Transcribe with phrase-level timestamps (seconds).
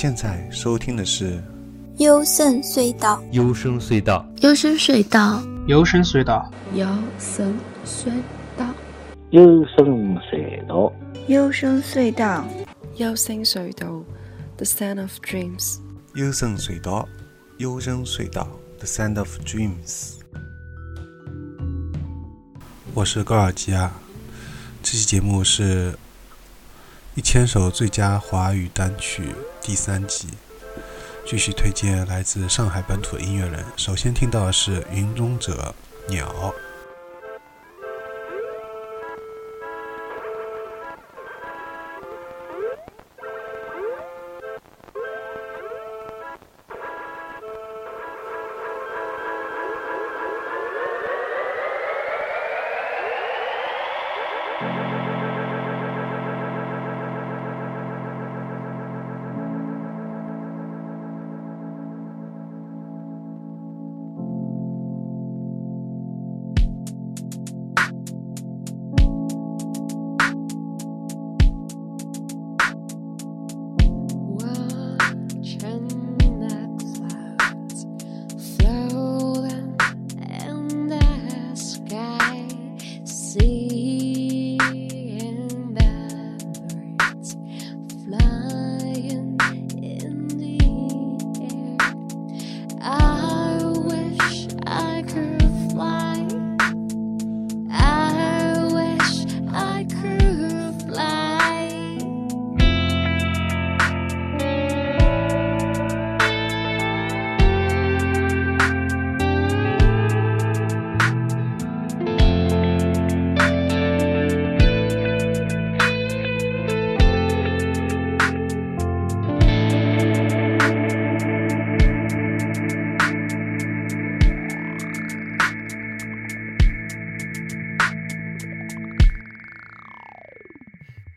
[0.00, 1.42] 现在收听的是
[1.96, 6.44] 幽深隧道，幽深隧道，幽深隧道，幽深隧道，
[7.16, 8.22] 幽深隧
[8.54, 8.62] 道，
[9.26, 10.94] 幽深隧道，
[11.26, 12.44] 幽深隧道，
[12.94, 14.04] 幽深隧道
[14.56, 15.78] ，The Sound of Dreams，
[16.14, 17.08] 幽深隧道，
[17.56, 20.12] 幽深隧道，The Sound of Dreams。
[22.94, 23.92] 我是高尔基啊，
[24.80, 25.98] 这期节目是
[27.16, 29.24] 一千首最佳华语单曲
[29.68, 30.28] 第三集，
[31.26, 33.62] 继续推荐来自上海本土的音乐人。
[33.76, 35.74] 首先听到的是云中者
[36.08, 36.54] 鸟。
[83.28, 83.67] see.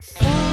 [0.04, 0.51] Oh.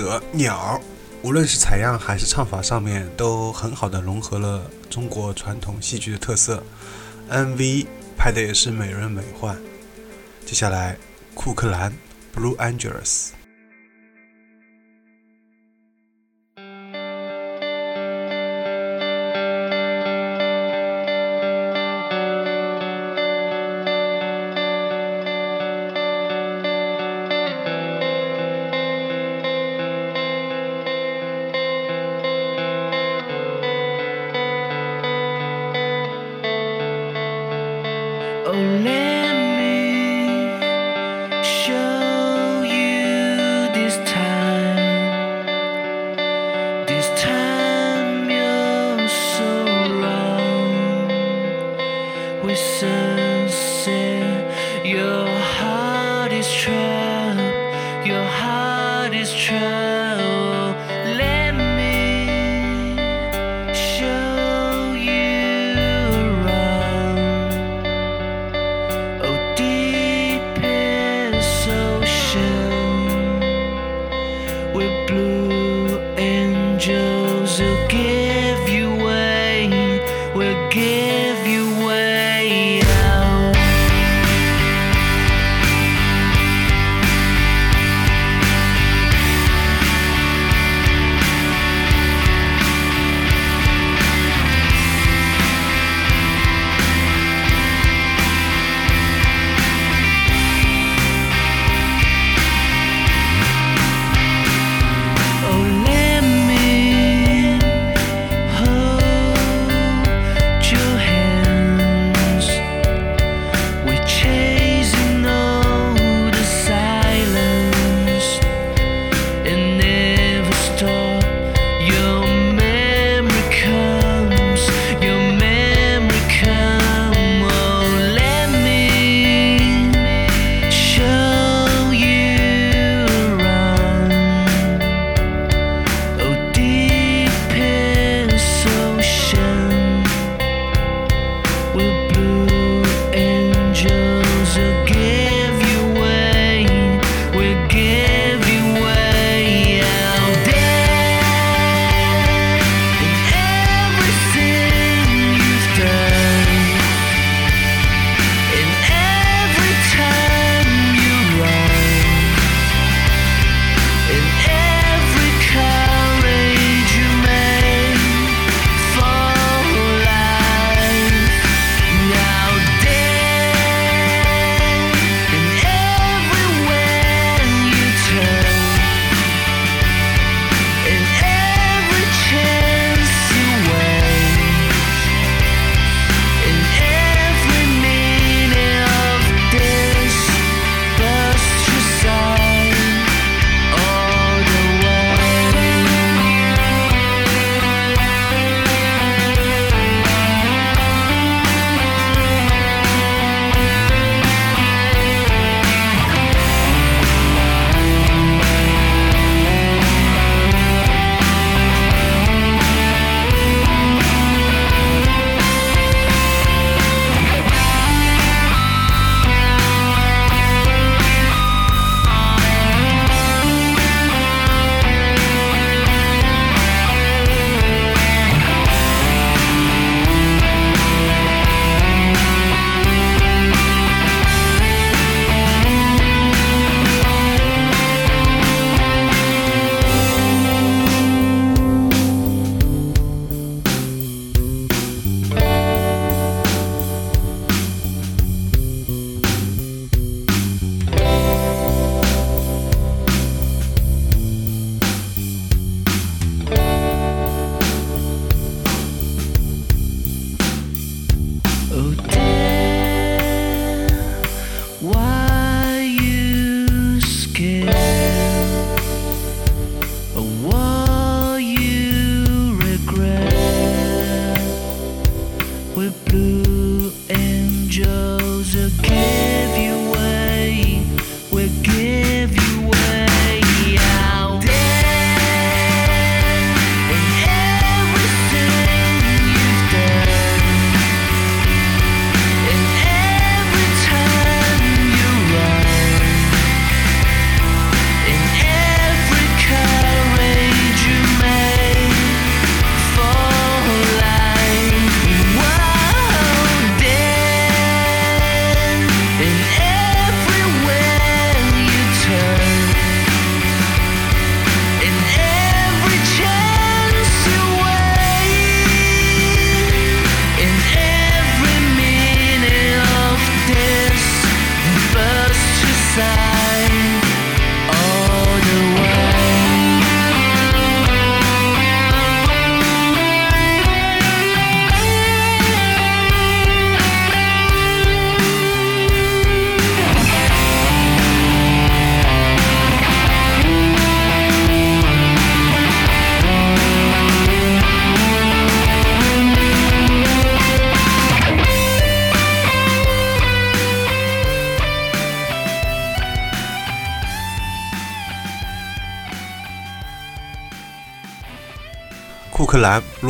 [0.00, 0.80] 者鸟，
[1.22, 6.62] 无论是采样还是唱法上面，都很好的融合了中国传统戏剧的特色。
[7.30, 7.86] MV
[8.16, 9.54] 拍的也是美轮美奂。
[10.46, 10.96] 接下来，
[11.34, 11.92] 库克兰
[12.34, 13.39] Blue Angels。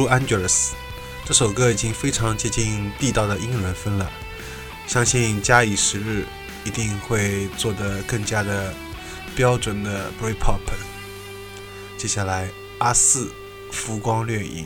[0.08, 0.70] Angelus。
[1.24, 4.10] 这首歌已经非常接近地道的英伦风了，
[4.86, 6.24] 相信假以时日，
[6.64, 8.74] 一定会做得更加的
[9.36, 10.58] 标准的 Britpop。
[11.96, 13.26] 接下来，阿四
[13.70, 14.64] 《浮光掠影》。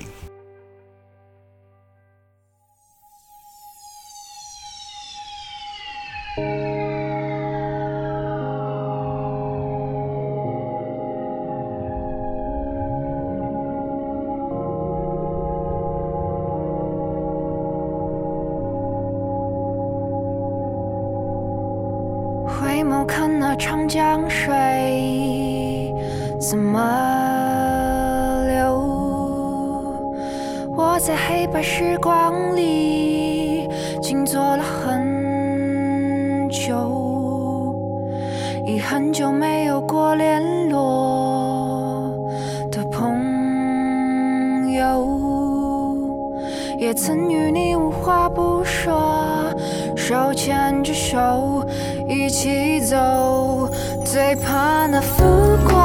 [46.85, 49.51] 也曾与你无话不说，
[49.97, 51.67] 手牵着手。
[52.07, 53.67] 一起走，
[54.05, 55.25] 最怕那浮
[55.67, 55.84] 光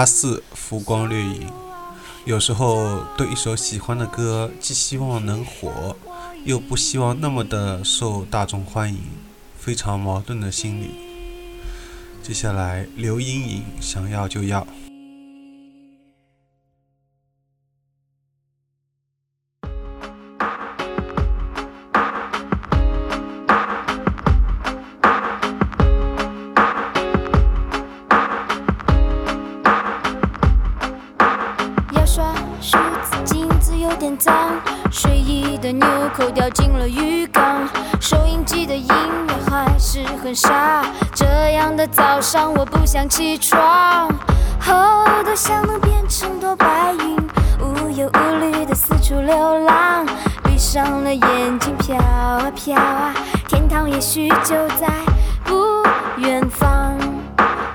[0.00, 1.46] 阿四《浮光掠影》，
[2.24, 5.94] 有时候对一首喜欢的歌，既希望能火，
[6.42, 8.98] 又不希望那么的受大众欢迎，
[9.58, 10.92] 非常矛盾的心理。
[12.22, 14.66] 接下来，刘莹莹想要就要。
[36.20, 37.66] 的纽扣掉进了浴缸，
[37.98, 40.84] 收音机的音乐还是很傻。
[41.14, 44.08] 这样的早上我不想起床，
[44.60, 44.74] 后
[45.24, 47.16] 多想能变成朵白云，
[47.58, 50.06] 无忧无虑的四处流浪。
[50.44, 53.14] 闭上了眼睛飘啊飘啊，
[53.48, 54.88] 天堂也许就在
[55.44, 55.82] 不
[56.18, 56.98] 远方。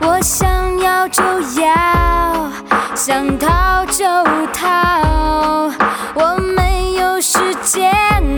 [0.02, 0.48] 我想
[0.80, 1.24] 要就
[1.60, 2.52] 要，
[2.94, 4.06] 想逃就
[4.54, 5.72] 逃，
[6.14, 7.92] 我没有时间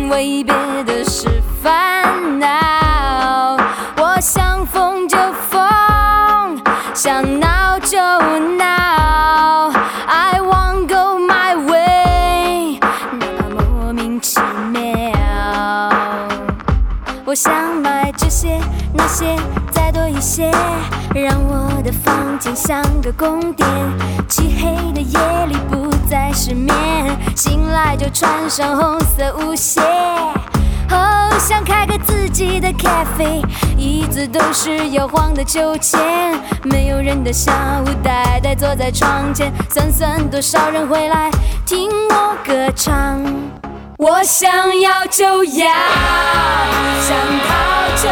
[0.09, 0.53] 为别
[0.85, 1.27] 的事
[1.61, 3.57] 烦恼
[3.97, 5.17] 我想疯就
[5.49, 6.61] 疯
[6.93, 7.97] 想闹就
[8.57, 9.71] 闹。
[10.07, 12.79] I won't go my way
[13.19, 14.39] 哪怕莫名其
[14.71, 15.11] 妙。
[17.25, 18.59] 我想买这些
[18.93, 19.35] 那些
[19.71, 20.49] 再多一些
[21.13, 23.67] 让我的房间像个宫殿
[24.27, 26.73] 漆黑的夜里不在失眠，
[27.35, 29.81] 醒来就穿上红色舞鞋。
[30.89, 33.43] 哦，想开个自己的 cafe，
[33.75, 35.99] 椅子都是摇晃的秋千，
[36.63, 41.29] 没有人的下午，呆呆坐在窗前，算算多少人会来
[41.65, 43.21] 听我歌唱。
[43.97, 45.67] 我想要就要，
[47.01, 47.51] 想逃
[47.97, 48.07] 就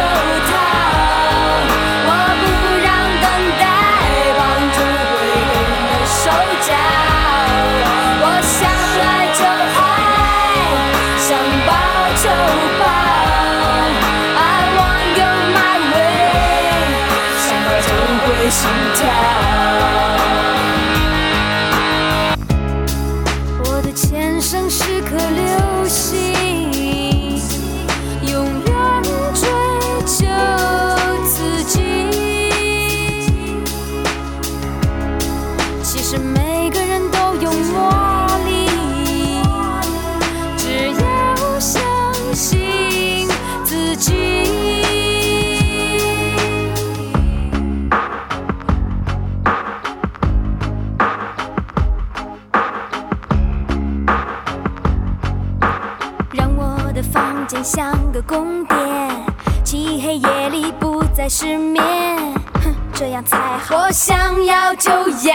[63.68, 65.34] 我想要就要，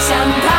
[0.00, 0.57] 想逃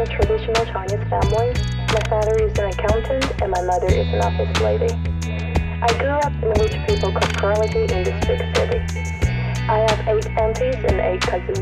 [0.00, 1.52] a traditional Chinese family.
[1.92, 4.94] My father is an accountant and my mother is an office lady.
[5.82, 8.80] I grew up in which people prosperity in this big city.
[9.68, 11.60] I have eight aunties and eight cousins.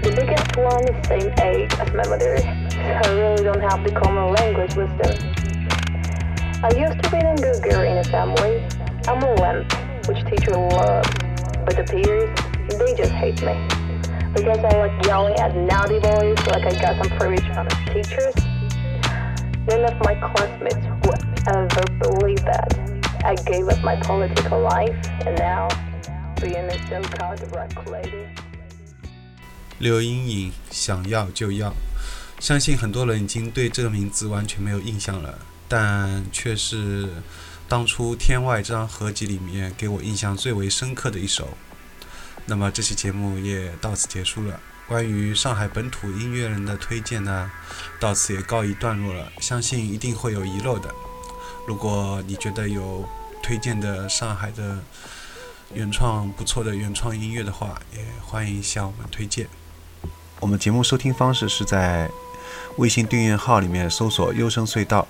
[0.00, 3.82] The biggest one is the same age as my mother, so I really don't have
[3.82, 5.18] the common language with them.
[6.62, 8.62] I used to be an good girl in a family.
[9.08, 9.72] I'm a lamp,
[10.06, 11.08] which teacher loves,
[11.66, 12.30] but the peers,
[12.78, 13.81] they just hate me
[14.34, 18.34] because I like yelling at naughty boys like I got some privilege from the teachers.
[19.68, 22.78] None of my classmates would ever believe that.
[23.24, 25.68] I gave up my political life and now
[26.40, 28.26] being a so-called rock lady.
[29.78, 31.72] 刘英颖想要就要，
[32.40, 37.08] 相信很多人已经对这个名字完全没有印象了，但却是
[37.68, 41.50] 当初《天外》这张合集里面给我印象最为深刻的一首。
[42.46, 44.58] 那么这期节目也到此结束了。
[44.88, 47.50] 关于上海本土音乐人的推荐呢，
[47.98, 49.32] 到此也告一段落了。
[49.40, 50.92] 相信一定会有遗漏的。
[51.66, 53.08] 如果你觉得有
[53.42, 54.78] 推荐的上海的
[55.72, 59.48] 原创不错的原创音乐的话，也欢迎向我们推荐。
[60.40, 62.10] 我们节目收听方式是在
[62.76, 65.06] 微信订阅号里面搜索“优声隧道”，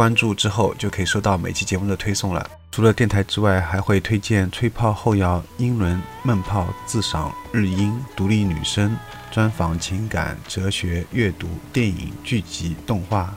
[0.00, 2.50] 关注之后就可以收到每期节目的推送了。
[2.72, 8.96] 除了电台之外，还会推荐吹泡后摇、英伦、闷泡、自赏、日音、独立女声、
[9.30, 13.34] 专访、情感、哲学、阅读、电影、剧集、动画，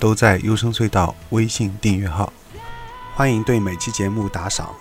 [0.00, 2.32] 都在优声隧道微信订阅号。
[3.14, 4.74] 欢迎对每期节目打赏。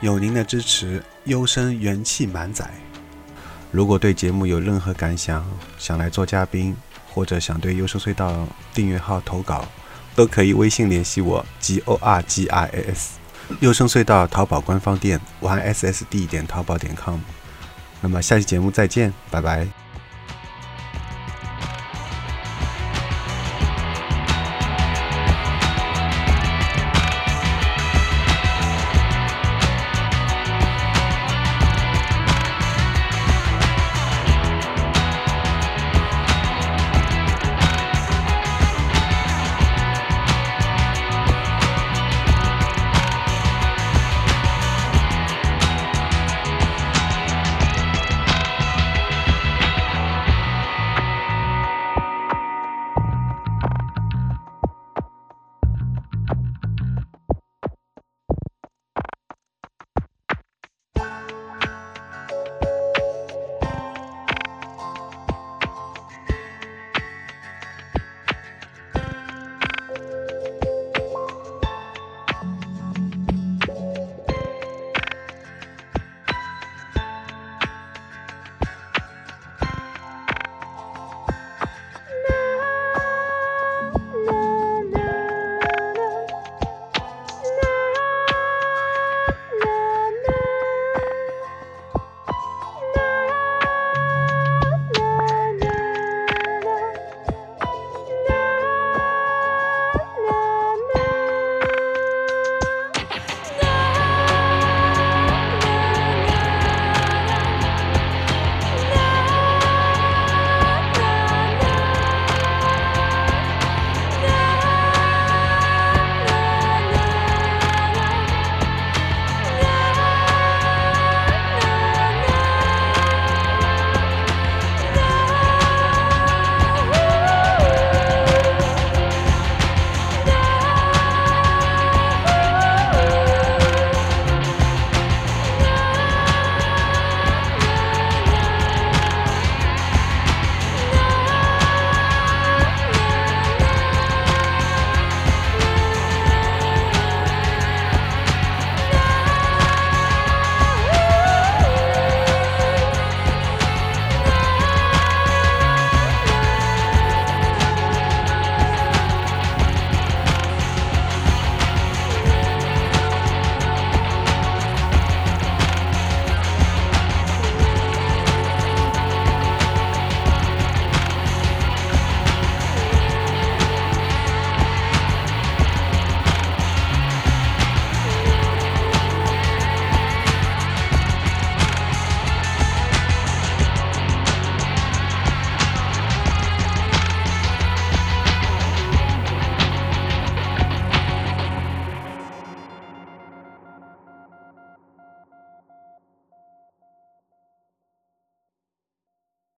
[0.00, 2.68] 有您的支持，优声元气满载。
[3.70, 6.76] 如果对节目有任何感想，想来做嘉宾，
[7.08, 9.64] 或者想对优声隧道订阅号投稿，
[10.20, 13.12] 都可以微信联系我，g o r g i s。
[13.60, 17.18] 六声隧道淘宝官方店 y s s d 点淘宝点 com。
[18.02, 19.66] 那么下期节目再见，拜拜。